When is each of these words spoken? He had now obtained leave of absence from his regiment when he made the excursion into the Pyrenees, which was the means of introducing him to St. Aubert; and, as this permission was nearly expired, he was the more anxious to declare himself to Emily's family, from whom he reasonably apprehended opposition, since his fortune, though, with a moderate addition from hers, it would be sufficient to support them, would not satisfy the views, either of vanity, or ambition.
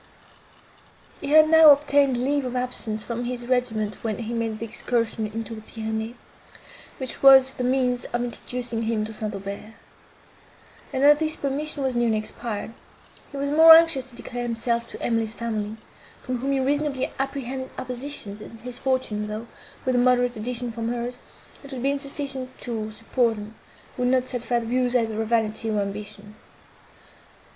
He 1.21 1.27
had 1.29 1.47
now 1.47 1.69
obtained 1.69 2.17
leave 2.17 2.43
of 2.43 2.55
absence 2.55 3.03
from 3.03 3.25
his 3.25 3.45
regiment 3.45 4.03
when 4.03 4.17
he 4.17 4.33
made 4.33 4.57
the 4.57 4.65
excursion 4.65 5.27
into 5.27 5.53
the 5.53 5.61
Pyrenees, 5.61 6.15
which 6.97 7.21
was 7.21 7.53
the 7.53 7.63
means 7.63 8.05
of 8.05 8.23
introducing 8.23 8.81
him 8.81 9.05
to 9.05 9.13
St. 9.13 9.35
Aubert; 9.35 9.75
and, 10.91 11.03
as 11.03 11.17
this 11.17 11.35
permission 11.35 11.83
was 11.83 11.95
nearly 11.95 12.17
expired, 12.17 12.73
he 13.31 13.37
was 13.37 13.51
the 13.51 13.55
more 13.55 13.75
anxious 13.75 14.05
to 14.05 14.15
declare 14.15 14.41
himself 14.41 14.87
to 14.87 14.99
Emily's 15.03 15.35
family, 15.35 15.77
from 16.23 16.39
whom 16.39 16.51
he 16.53 16.59
reasonably 16.59 17.11
apprehended 17.19 17.69
opposition, 17.77 18.35
since 18.35 18.63
his 18.63 18.79
fortune, 18.79 19.27
though, 19.27 19.45
with 19.85 19.93
a 19.95 19.99
moderate 19.99 20.35
addition 20.35 20.71
from 20.71 20.87
hers, 20.89 21.19
it 21.63 21.71
would 21.71 21.83
be 21.83 21.95
sufficient 21.99 22.57
to 22.57 22.89
support 22.89 23.35
them, 23.35 23.53
would 23.97 24.07
not 24.07 24.27
satisfy 24.27 24.57
the 24.61 24.65
views, 24.65 24.95
either 24.95 25.21
of 25.21 25.27
vanity, 25.29 25.69
or 25.69 25.79
ambition. 25.79 26.33